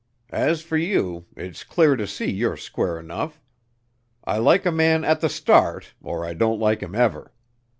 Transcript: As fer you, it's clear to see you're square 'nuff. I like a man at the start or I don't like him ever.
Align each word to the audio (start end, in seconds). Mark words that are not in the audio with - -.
As 0.33 0.63
fer 0.63 0.77
you, 0.77 1.27
it's 1.37 1.63
clear 1.63 1.95
to 1.95 2.07
see 2.07 2.25
you're 2.31 2.57
square 2.57 3.03
'nuff. 3.03 3.39
I 4.23 4.39
like 4.39 4.65
a 4.65 4.71
man 4.71 5.03
at 5.05 5.21
the 5.21 5.29
start 5.29 5.93
or 6.01 6.25
I 6.25 6.33
don't 6.33 6.57
like 6.59 6.81
him 6.81 6.95
ever. 6.95 7.31